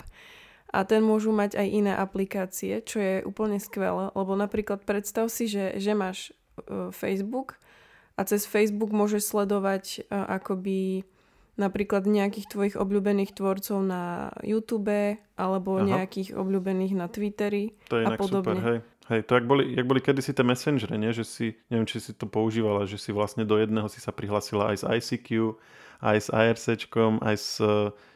a 0.71 0.79
ten 0.87 1.02
môžu 1.02 1.35
mať 1.35 1.59
aj 1.59 1.67
iné 1.67 1.93
aplikácie, 1.99 2.79
čo 2.87 3.02
je 3.02 3.14
úplne 3.26 3.59
skvelé, 3.59 4.14
lebo 4.14 4.38
napríklad 4.38 4.87
predstav 4.87 5.35
si, 5.35 5.50
že, 5.50 5.83
že 5.83 5.99
máš 5.99 6.31
e, 6.31 6.95
Facebook 6.95 7.59
a 8.14 8.23
cez 8.23 8.47
Facebook 8.47 8.95
môžeš 8.95 9.26
sledovať 9.26 10.07
e, 10.07 10.14
akoby 10.14 11.02
napríklad 11.59 12.09
nejakých 12.09 12.47
tvojich 12.49 12.76
obľúbených 12.79 13.35
tvorcov 13.37 13.83
na 13.85 14.33
YouTube 14.41 15.19
alebo 15.37 15.83
Aha. 15.83 15.85
nejakých 15.85 16.38
obľúbených 16.38 16.95
na 16.97 17.11
Twitteri. 17.11 17.76
To 17.93 18.00
je 18.00 18.05
a 18.07 18.14
inak 18.14 18.19
super, 18.23 18.31
podobne. 18.31 18.61
hej. 18.62 18.79
Hej, 19.11 19.26
to 19.26 19.35
jak 19.35 19.44
boli, 19.47 19.75
jak 19.75 19.87
boli 19.87 20.00
kedysi 20.00 20.30
tie 20.30 20.47
messengere, 20.47 20.94
nie? 20.94 21.11
že 21.11 21.26
si, 21.26 21.47
neviem, 21.68 21.87
či 21.90 21.99
si 21.99 22.14
to 22.14 22.30
používala, 22.30 22.87
že 22.87 23.02
si 23.02 23.11
vlastne 23.11 23.42
do 23.42 23.59
jedného 23.59 23.90
si 23.90 23.99
sa 23.99 24.14
prihlasila 24.14 24.71
aj 24.71 24.76
s 24.78 24.85
ICQ, 24.87 25.59
aj 26.02 26.16
s 26.23 26.28
IRCčkom, 26.30 27.18
aj 27.18 27.35
s, 27.35 27.59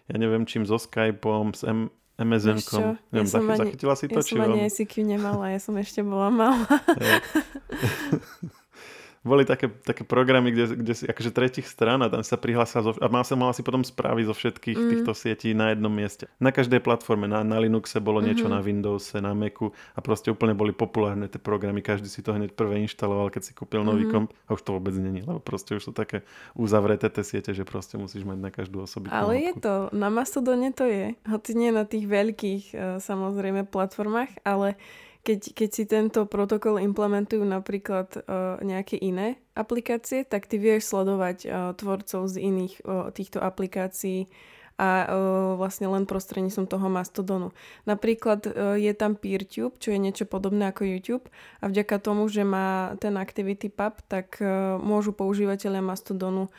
ja 0.07 0.16
neviem 0.16 0.47
čím, 0.47 0.62
so 0.62 0.78
Skypeom, 0.78 1.52
s 1.52 1.66
M-? 1.66 1.90
MSN-kom. 2.16 2.81
Ja 2.81 2.97
Neviem, 3.12 3.28
som 3.28 3.45
zachy- 3.45 3.52
ani- 3.52 3.61
zachytila 3.61 3.93
si 3.93 4.09
to? 4.09 4.16
Ja 4.16 4.25
či 4.25 4.33
som 4.33 4.40
ani 4.40 4.57
veľmi? 4.57 4.73
ICQ 4.73 4.93
nemala, 5.05 5.45
ja 5.52 5.61
som 5.61 5.76
ešte 5.76 6.00
bola 6.00 6.33
malá. 6.33 6.64
Boli 9.26 9.42
také, 9.42 9.66
také 9.83 10.06
programy, 10.06 10.54
kde, 10.54 10.78
kde 10.78 10.92
si 10.95 11.04
akože 11.04 11.30
tretich 11.30 11.66
strán 11.66 11.99
a 11.99 12.06
tam 12.06 12.23
sa 12.23 12.38
prihlásila 12.38 12.80
zo, 12.80 12.92
a 12.95 13.11
mal, 13.11 13.26
sa, 13.26 13.35
mala 13.35 13.50
si 13.50 13.61
potom 13.61 13.83
správy 13.83 14.23
zo 14.23 14.30
všetkých 14.30 14.76
Mm. 14.76 14.88
týchto 14.88 15.12
sietí 15.12 15.50
na 15.50 15.75
jednom 15.75 15.90
mieste. 15.90 16.30
Na 16.38 16.49
každej 16.49 16.78
platforme, 16.78 17.26
na, 17.26 17.42
na 17.42 17.59
Linuxe 17.59 17.99
bolo 17.99 18.21
niečo, 18.21 18.47
Mhm. 18.47 18.52
na 18.52 18.61
Windowse, 18.62 19.18
na 19.18 19.35
Macu 19.35 19.68
a 19.92 20.00
proste 20.00 20.30
úplne 20.30 20.54
boli 20.54 20.71
populárne 20.71 21.26
tie 21.26 21.37
programy. 21.37 21.83
Každý 21.83 22.06
si 22.06 22.23
to 22.23 22.30
hneď 22.30 22.54
prvé 22.54 22.78
inštaloval, 22.80 23.28
keď 23.28 23.42
si 23.42 23.52
kúpil 23.52 23.83
nový 23.83 24.06
Mhm. 24.06 24.12
komp 24.14 24.28
a 24.47 24.54
už 24.54 24.62
to 24.62 24.71
vôbec 24.73 24.95
není, 24.95 25.21
lebo 25.21 25.42
proste 25.42 25.75
už 25.75 25.83
sú 25.83 25.92
také 25.92 26.23
uzavreté 26.54 27.11
tie 27.11 27.26
siete, 27.26 27.50
že 27.50 27.64
proste 27.64 27.97
musíš 27.97 28.23
mať 28.23 28.38
na 28.38 28.50
každú 28.50 28.78
osobitnú 28.80 29.11
Ale 29.11 29.35
je 29.37 29.50
apku. 29.50 29.61
to, 29.61 29.73
na 29.90 30.06
Mastodone 30.06 30.71
to 30.71 30.87
je. 30.87 31.18
Hoci 31.26 31.52
nie 31.52 31.75
na 31.75 31.83
tých 31.83 32.06
veľkých 32.06 32.64
e, 32.71 32.76
samozrejme 32.99 33.66
platformách, 33.66 34.38
ale 34.42 34.78
keď, 35.26 35.40
keď 35.59 35.71
si 35.75 35.85
tento 35.90 36.23
protokol 36.30 36.78
implementujú 36.78 37.42
napríklad 37.42 38.14
e, 38.14 38.21
nejaké 38.62 38.95
iné 38.95 39.42
aplikácie, 39.59 40.23
tak 40.23 40.47
ty 40.47 40.62
vieš 40.62 40.95
sledovať 40.95 41.38
e, 41.42 41.49
tvorcov 41.75 42.30
z 42.30 42.37
iných 42.38 42.75
e, 42.78 42.83
týchto 43.11 43.42
aplikácií 43.42 44.30
a 44.78 44.88
e, 45.02 45.06
vlastne 45.59 45.90
len 45.90 46.06
prostredníctvom 46.06 46.71
toho 46.71 46.87
Mastodonu. 46.87 47.49
Napríklad 47.88 48.47
e, 48.47 48.50
je 48.87 48.92
tam 48.95 49.18
PeerTube, 49.18 49.75
čo 49.83 49.90
je 49.90 49.99
niečo 49.99 50.30
podobné 50.30 50.71
ako 50.71 50.87
YouTube 50.87 51.26
a 51.59 51.66
vďaka 51.66 51.99
tomu, 51.99 52.30
že 52.30 52.47
má 52.47 52.95
ten 53.02 53.18
ActivityPub, 53.18 54.06
tak 54.06 54.38
e, 54.38 54.47
môžu 54.78 55.11
používateľia 55.11 55.83
Mastodonu 55.83 56.52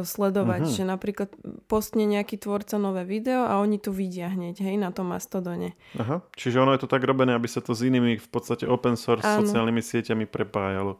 sledovať, 0.00 0.64
Mhm. 0.64 0.72
že 0.72 0.82
napríklad 0.82 1.28
postne 1.68 2.08
nejaký 2.08 2.40
tvorca 2.40 2.80
nové 2.80 3.04
video 3.04 3.44
a 3.44 3.60
oni 3.60 3.76
to 3.76 3.92
vidia 3.92 4.32
hneď, 4.32 4.64
hej, 4.64 4.80
na 4.80 4.88
tom 4.88 5.12
Mastodone. 5.12 5.76
Aha, 6.00 6.24
čiže 6.32 6.56
ono 6.56 6.72
je 6.72 6.80
to 6.80 6.88
tak 6.88 7.04
robené, 7.04 7.36
aby 7.36 7.44
sa 7.44 7.60
to 7.60 7.76
s 7.76 7.84
inými 7.84 8.16
v 8.16 8.28
podstate 8.28 8.64
open 8.64 8.96
source 8.96 9.20
Áno. 9.22 9.44
sociálnymi 9.44 9.84
sieťami 9.84 10.24
prepájalo. 10.24 10.96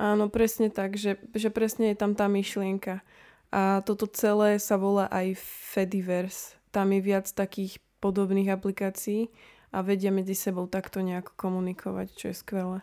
Áno, 0.00 0.32
presne 0.32 0.72
tak, 0.72 0.96
že, 0.96 1.20
že 1.30 1.52
presne 1.52 1.92
je 1.92 1.96
tam 2.00 2.16
tá 2.16 2.24
myšlienka. 2.26 3.04
A 3.52 3.84
toto 3.84 4.08
celé 4.08 4.56
sa 4.56 4.80
volá 4.80 5.06
aj 5.12 5.36
Fediverse. 5.76 6.56
Tam 6.72 6.88
je 6.88 7.04
viac 7.04 7.28
takých 7.28 7.76
podobných 8.00 8.48
aplikácií 8.48 9.28
a 9.70 9.84
vedia 9.84 10.08
medzi 10.08 10.32
sebou 10.32 10.64
takto 10.66 11.04
nejako 11.04 11.36
komunikovať, 11.36 12.06
čo 12.16 12.24
je 12.32 12.36
skvelé. 12.36 12.78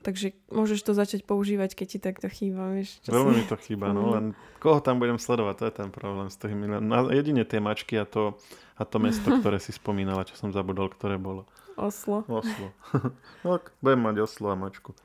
Takže 0.00 0.32
môžeš 0.48 0.80
to 0.80 0.92
začať 0.92 1.20
používať, 1.22 1.74
keď 1.74 1.86
ti 1.86 1.98
takto 1.98 2.26
chýba, 2.26 2.72
vieš. 2.72 2.98
Čo 3.00 3.12
Veľmi 3.12 3.32
mi 3.36 3.44
to 3.44 3.56
chýba, 3.56 3.90
no 3.90 4.00
Mhm. 4.02 4.10
len 4.10 4.24
koho 4.58 4.80
tam 4.80 4.96
budem 4.96 5.16
sledovať, 5.16 5.54
to 5.54 5.64
je 5.66 5.74
ten 5.76 5.88
problém 5.88 6.26
s 6.26 6.36
tými. 6.36 6.64
No, 6.66 6.80
jedine 7.08 7.44
tie 7.44 7.58
mačky 7.58 7.94
a 7.94 8.04
to, 8.04 8.40
a 8.74 8.82
to 8.82 8.96
mesto, 8.96 9.28
ktoré 9.40 9.56
si 9.56 9.70
spomínala, 9.70 10.24
čo 10.24 10.34
som 10.34 10.48
zabudol, 10.48 10.88
ktoré 10.88 11.16
bolo. 11.16 11.44
Oslo. 11.76 12.24
Oslo. 12.26 12.72
no, 13.44 13.60
budem 13.78 14.00
mať 14.00 14.16
Oslo 14.20 14.48
a 14.48 14.56
mačku. 14.56 14.92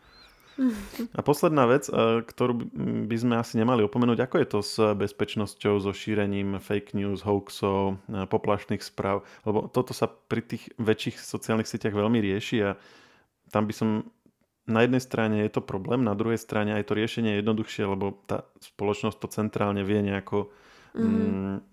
A 1.12 1.20
posledná 1.20 1.68
vec, 1.68 1.88
eh, 1.88 1.96
ktorú 2.22 2.54
by- 2.56 2.68
by 3.06 3.18
sme 3.18 3.36
asi 3.36 3.60
nemali 3.60 3.84
opomenúť, 3.84 4.20
ako 4.22 4.36
je 4.38 4.48
to 4.48 4.60
s 4.62 4.74
bezpečnosťou, 4.96 5.74
so 5.78 5.92
šírením 5.92 6.56
fake 6.58 6.96
news, 6.96 7.20
hoaxov, 7.22 8.00
eh, 8.08 8.24
poplašných 8.24 8.80
správ, 8.80 9.28
lebo 9.44 9.68
toto 9.68 9.92
sa 9.92 10.08
pri 10.08 10.40
tých 10.42 10.72
väčších 10.78 11.20
sociálnych 11.20 11.68
sieťach 11.68 11.92
veľmi 11.92 12.24
rieši 12.24 12.58
a 12.64 12.80
tam 13.52 13.68
by 13.68 13.74
som 13.74 13.90
na 14.66 14.82
jednej 14.82 15.02
strane 15.02 15.46
je 15.46 15.52
to 15.54 15.62
problém, 15.62 16.02
na 16.02 16.18
druhej 16.18 16.42
strane 16.42 16.74
aj 16.74 16.90
to 16.90 16.98
riešenie 16.98 17.38
je 17.38 17.40
jednoduchšie, 17.42 17.84
lebo 17.86 18.18
tá 18.26 18.50
spoločnosť 18.62 19.18
to 19.22 19.28
centrálne 19.30 19.86
vie 19.86 20.02
nejako, 20.02 20.50
Mhm. 20.96 21.06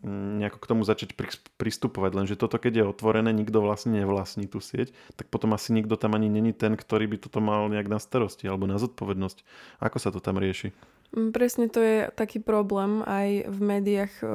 mm, 0.02 0.38
nejako 0.42 0.58
k 0.58 0.66
tomu 0.66 0.82
začať 0.82 1.14
pri- 1.14 1.38
pristupovať. 1.54 2.11
Lenže 2.11 2.34
toto, 2.34 2.58
keď 2.58 2.72
je 2.82 2.90
otvorené, 2.90 3.30
nikto 3.30 3.62
vlastne 3.62 3.94
nevlastní 3.94 4.50
tú 4.50 4.58
sieť, 4.58 4.90
tak 5.14 5.30
potom 5.30 5.54
asi 5.54 5.70
nikto 5.70 5.94
tam 5.94 6.18
ani 6.18 6.26
není 6.26 6.50
ten, 6.50 6.75
ktorý 6.75 7.06
by 7.06 7.16
toto 7.22 7.38
mal 7.38 7.70
nejak 7.70 7.87
na 7.87 8.02
starosti 8.02 8.50
alebo 8.50 8.66
na 8.66 8.82
zodpovednosť. 8.82 9.46
Ako 9.78 9.96
sa 10.02 10.11
to 10.11 10.18
tam 10.18 10.42
rieši? 10.42 10.75
Mm, 11.12 11.28
Presne 11.33 11.69
to 11.69 11.81
je 11.81 12.09
taký 12.16 12.40
problém. 12.40 13.04
Aj 13.04 13.45
v 13.45 13.59
médiách 13.61 14.14
e, 14.21 14.26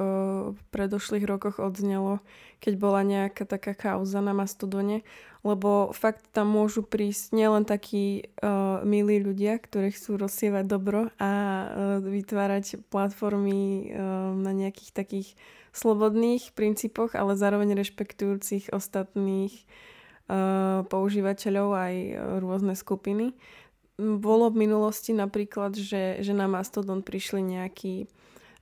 v 0.54 0.60
predošlých 0.70 1.26
rokoch 1.26 1.58
odznelo, 1.58 2.22
keď 2.62 2.74
bola 2.78 3.02
nejaká 3.02 3.50
taká 3.50 3.74
kauza 3.74 4.22
na 4.22 4.34
Mastodone, 4.34 5.02
lebo 5.42 5.90
fakt 5.94 6.26
tam 6.34 6.54
môžu 6.54 6.82
prísť 6.82 7.32
nielen 7.32 7.64
takí 7.64 8.34
uh, 8.42 8.82
milí 8.82 9.22
ľudia, 9.22 9.62
ktorí 9.62 9.94
chcú 9.94 10.18
rozsievať 10.18 10.66
dobro 10.66 11.14
a 11.22 11.32
uh, 11.32 11.66
vytvárať 12.02 12.82
platformy 12.90 13.94
uh, 13.94 14.34
na 14.34 14.52
nejakých 14.52 14.92
takých 14.92 15.30
slobodných 15.72 16.58
princípoch, 16.58 17.14
ale 17.14 17.38
zároveň 17.38 17.78
rešpektujúcich 17.78 18.74
ostatných 18.74 19.54
používateľov 20.92 21.70
aj 21.72 21.96
rôzne 22.44 22.76
skupiny. 22.76 23.32
Bolo 23.98 24.54
v 24.54 24.70
minulosti 24.70 25.10
napríklad, 25.10 25.74
že, 25.74 26.22
že 26.22 26.34
na 26.34 26.46
Mastodon 26.46 27.02
prišli 27.02 27.42
nejakí 27.42 28.06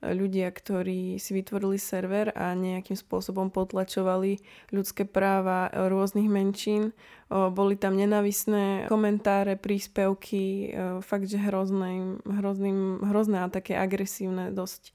ľudia, 0.00 0.52
ktorí 0.52 1.16
si 1.16 1.32
vytvorili 1.32 1.80
server 1.80 2.28
a 2.36 2.52
nejakým 2.52 2.96
spôsobom 2.96 3.48
potlačovali 3.48 4.40
ľudské 4.68 5.08
práva 5.08 5.72
rôznych 5.72 6.28
menšín. 6.28 6.92
Boli 7.32 7.80
tam 7.80 7.96
nenavisné 7.96 8.88
komentáre, 8.92 9.56
príspevky, 9.56 10.72
fakt, 11.00 11.32
že 11.32 11.40
hrozné, 11.40 12.20
hrozným, 12.28 13.08
hrozné 13.08 13.44
a 13.44 13.52
také 13.52 13.72
agresívne 13.76 14.52
dosť. 14.52 14.92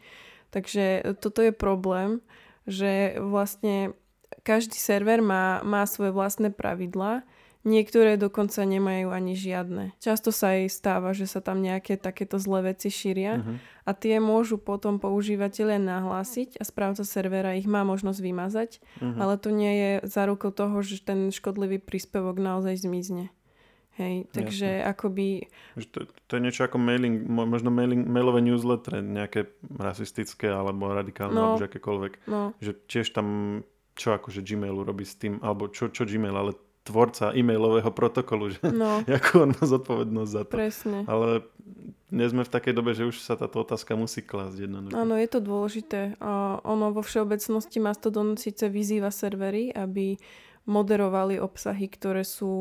Takže 0.53 1.17
toto 1.17 1.41
je 1.41 1.53
problém, 1.53 2.21
že 2.69 3.17
vlastne 3.17 3.98
každý 4.45 4.77
server 4.77 5.19
má, 5.19 5.65
má 5.65 5.86
svoje 5.89 6.13
vlastné 6.13 6.53
pravidlá 6.53 7.25
Niektoré 7.62 8.18
dokonca 8.18 8.65
nemajú 8.65 9.13
ani 9.13 9.38
žiadne. 9.38 9.94
Často 10.01 10.34
sa 10.34 10.58
aj 10.58 10.74
stáva, 10.74 11.13
že 11.13 11.30
sa 11.30 11.46
tam 11.46 11.62
nejaké 11.62 11.94
takéto 11.94 12.41
zlé 12.41 12.74
veci 12.74 12.89
šíria 12.89 13.38
uh-huh. 13.38 13.62
a 13.86 13.91
tie 13.94 14.18
môžu 14.18 14.58
potom 14.58 14.98
používateľe 14.98 15.77
nahlásiť 15.77 16.58
a 16.58 16.65
správca 16.65 17.06
servera 17.06 17.53
ich 17.53 17.70
má 17.70 17.86
možnosť 17.86 18.20
vymazať, 18.20 18.70
uh-huh. 18.82 19.13
ale 19.22 19.38
to 19.38 19.53
nie 19.53 19.74
je 19.77 19.91
zárukou 20.10 20.50
toho, 20.50 20.82
že 20.82 21.06
ten 21.06 21.30
škodlivý 21.30 21.77
príspevok 21.77 22.41
naozaj 22.41 22.82
zmizne. 22.82 23.30
Hej, 24.00 24.32
takže 24.34 24.82
Jasne. 24.82 24.88
akoby... 24.88 25.27
To, 25.94 26.08
to 26.08 26.32
je 26.39 26.41
niečo 26.41 26.63
ako 26.65 26.80
mailing, 26.80 27.27
možno 27.27 27.70
mailing, 27.70 28.08
mailové 28.08 28.41
newsletter, 28.41 29.03
nejaké 29.03 29.51
rasistické 29.68 30.48
alebo 30.48 30.89
radikálne, 30.89 31.36
no, 31.36 31.53
alebo 31.53 31.68
akékoľvek. 31.68 32.13
No. 32.25 32.56
Že 32.63 32.72
tiež 32.88 33.08
tam, 33.12 33.27
čo 33.94 34.15
akože 34.15 34.41
Gmailu 34.48 34.88
robí 34.88 35.03
s 35.03 35.20
tým, 35.20 35.44
alebo 35.44 35.68
čo, 35.68 35.91
čo 35.91 36.08
Gmail, 36.08 36.34
ale 36.34 36.56
tvorca 36.81 37.31
e-mailového 37.38 37.91
protokolu, 37.93 38.57
že 38.57 38.61
no. 38.65 39.05
ako 39.21 39.31
on 39.45 39.51
má 39.53 39.63
zodpovednosť 39.63 40.31
za 40.31 40.43
to. 40.45 40.53
Presne. 40.57 40.97
Ale 41.05 41.45
nie 42.11 42.27
sme 42.27 42.43
v 42.43 42.51
takej 42.51 42.73
dobe, 42.75 42.91
že 42.91 43.07
už 43.07 43.21
sa 43.21 43.39
táto 43.39 43.63
otázka 43.63 43.95
musí 43.95 44.25
klásť 44.25 44.67
jednoducho. 44.67 44.97
Áno, 44.97 45.15
je 45.15 45.29
to 45.29 45.39
dôležité. 45.39 46.19
A 46.19 46.59
ono 46.65 46.91
vo 46.91 47.05
všeobecnosti 47.05 47.79
Mastodon 47.79 48.35
síce 48.35 48.67
vyzýva 48.67 49.13
servery, 49.13 49.71
aby 49.71 50.19
moderovali 50.67 51.41
obsahy, 51.41 51.89
ktoré 51.89 52.21
sú 52.21 52.53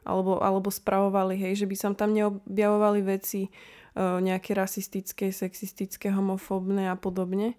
alebo, 0.00 0.40
alebo 0.40 0.68
spravovali, 0.72 1.36
hej, 1.36 1.64
že 1.64 1.66
by 1.68 1.76
sa 1.76 1.88
tam 1.92 2.14
neobjavovali 2.16 3.00
veci 3.04 3.52
nejaké 3.98 4.54
rasistické, 4.54 5.34
sexistické, 5.34 6.14
homofóbne 6.14 6.88
a 6.88 6.96
podobne 6.96 7.58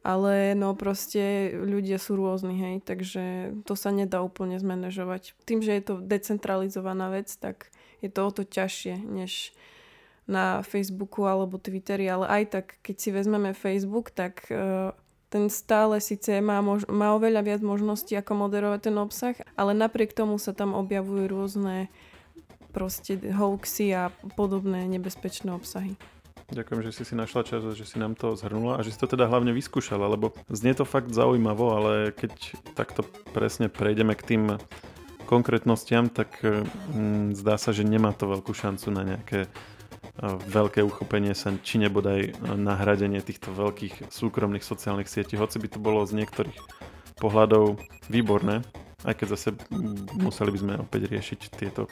ale 0.00 0.56
no 0.56 0.72
proste 0.72 1.52
ľudia 1.52 2.00
sú 2.00 2.16
rôzni, 2.16 2.56
hej, 2.56 2.76
takže 2.80 3.52
to 3.68 3.76
sa 3.76 3.92
nedá 3.92 4.24
úplne 4.24 4.56
zmanéžovať. 4.56 5.36
Tým, 5.44 5.60
že 5.60 5.76
je 5.76 5.82
to 5.84 5.94
decentralizovaná 6.00 7.12
vec, 7.12 7.28
tak 7.36 7.68
je 8.00 8.08
to 8.08 8.20
o 8.24 8.30
to 8.32 8.42
ťažšie, 8.48 8.96
než 9.04 9.52
na 10.30 10.62
Facebooku 10.62 11.26
alebo 11.26 11.60
Twitteri, 11.60 12.06
ale 12.08 12.24
aj 12.30 12.44
tak, 12.48 12.66
keď 12.80 12.96
si 12.96 13.08
vezmeme 13.10 13.52
Facebook, 13.52 14.14
tak 14.14 14.46
uh, 14.48 14.94
ten 15.28 15.50
stále 15.52 16.00
síce 16.00 16.38
má, 16.40 16.62
mož- 16.64 16.88
má 16.88 17.12
oveľa 17.12 17.42
viac 17.44 17.60
možností, 17.60 18.16
ako 18.16 18.46
moderovať 18.46 18.80
ten 18.88 18.96
obsah, 18.96 19.36
ale 19.58 19.76
napriek 19.76 20.16
tomu 20.16 20.38
sa 20.38 20.54
tam 20.56 20.72
objavujú 20.72 21.24
rôzne 21.28 21.90
proste 22.70 23.18
hoaxy 23.18 23.90
a 23.90 24.14
podobné 24.38 24.86
nebezpečné 24.86 25.50
obsahy. 25.50 25.98
Ďakujem, 26.50 26.80
že 26.82 26.90
si 26.90 27.02
si 27.06 27.14
našla 27.14 27.46
čas 27.46 27.62
a 27.62 27.78
že 27.78 27.86
si 27.86 28.02
nám 28.02 28.18
to 28.18 28.34
zhrnula 28.34 28.78
a 28.78 28.82
že 28.82 28.90
si 28.90 28.98
to 28.98 29.06
teda 29.06 29.30
hlavne 29.30 29.54
vyskúšala, 29.54 30.10
lebo 30.10 30.34
znie 30.50 30.74
to 30.74 30.82
fakt 30.82 31.14
zaujímavo, 31.14 31.66
ale 31.78 31.92
keď 32.10 32.32
takto 32.74 33.06
presne 33.30 33.70
prejdeme 33.70 34.18
k 34.18 34.26
tým 34.34 34.42
konkrétnostiam, 35.30 36.10
tak 36.10 36.42
mm, 36.42 37.38
zdá 37.38 37.54
sa, 37.54 37.70
že 37.70 37.86
nemá 37.86 38.10
to 38.18 38.26
veľkú 38.26 38.50
šancu 38.50 38.90
na 38.90 39.02
nejaké 39.06 39.46
veľké 40.50 40.84
uchopenie 40.84 41.32
sa, 41.32 41.54
či 41.64 41.80
nebodaj 41.80 42.36
nahradenie 42.44 43.24
týchto 43.24 43.54
veľkých 43.56 44.12
súkromných 44.12 44.66
sociálnych 44.66 45.08
sietí, 45.08 45.38
hoci 45.38 45.56
by 45.56 45.68
to 45.72 45.78
bolo 45.80 46.04
z 46.04 46.18
niektorých 46.18 46.60
pohľadov 47.16 47.80
výborné, 48.12 48.60
aj 49.08 49.14
keď 49.16 49.26
zase 49.36 49.48
museli 50.20 50.50
by 50.52 50.58
sme 50.60 50.74
opäť 50.76 51.08
riešiť 51.08 51.40
tieto 51.56 51.88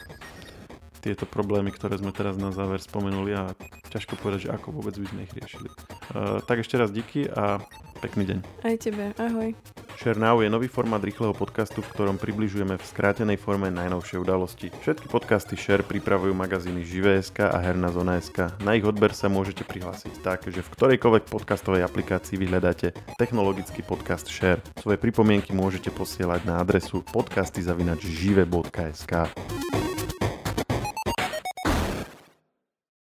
tieto 0.98 1.24
problémy, 1.24 1.70
ktoré 1.70 1.96
sme 1.96 2.10
teraz 2.10 2.36
na 2.36 2.50
záver 2.50 2.82
spomenuli 2.82 3.32
a 3.34 3.54
ťažko 3.88 4.18
povedať, 4.18 4.50
že 4.50 4.52
ako 4.52 4.74
vôbec 4.74 4.98
by 4.98 5.06
sme 5.08 5.20
ich 5.24 5.32
riešili. 5.32 5.68
Uh, 6.12 6.42
tak 6.44 6.60
ešte 6.60 6.76
raz 6.76 6.90
díky 6.90 7.30
a 7.30 7.62
pekný 7.98 8.30
deň. 8.30 8.38
Aj 8.62 8.78
tebe, 8.78 9.10
ahoj. 9.18 9.50
Share 9.98 10.14
Now 10.14 10.38
je 10.38 10.46
nový 10.46 10.70
formát 10.70 11.02
rýchleho 11.02 11.34
podcastu, 11.34 11.82
v 11.82 11.90
ktorom 11.90 12.22
približujeme 12.22 12.78
v 12.78 12.84
skrátenej 12.86 13.34
forme 13.34 13.66
najnovšie 13.74 14.22
udalosti. 14.22 14.70
Všetky 14.70 15.10
podcasty 15.10 15.58
Share 15.58 15.82
pripravujú 15.82 16.38
magazíny 16.38 16.86
Živé.sk 16.86 17.50
a 17.50 17.58
Herná 17.58 17.90
zona.sk. 17.90 18.54
Na 18.62 18.78
ich 18.78 18.86
odber 18.86 19.10
sa 19.10 19.26
môžete 19.26 19.66
prihlásiť 19.66 20.22
tak, 20.22 20.46
že 20.46 20.62
v 20.62 20.70
ktorejkoľvek 20.70 21.26
podcastovej 21.26 21.82
aplikácii 21.82 22.38
vyhľadáte 22.38 22.94
technologický 23.18 23.82
podcast 23.82 24.30
Share. 24.30 24.62
Svoje 24.78 25.02
pripomienky 25.02 25.50
môžete 25.50 25.90
posielať 25.90 26.46
na 26.46 26.62
adresu 26.62 27.02
podcasty.žive.sk. 27.10 29.12